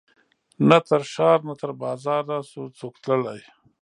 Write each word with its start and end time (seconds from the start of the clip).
نه 0.69 0.77
تر 0.87 1.01
ښار 1.11 1.39
نه 1.47 1.53
تر 1.61 1.71
بازاره 1.81 2.37
سو 2.51 2.61
څوک 2.79 2.93
تللای 3.03 3.41